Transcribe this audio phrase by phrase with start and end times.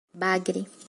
[0.13, 0.69] Bagre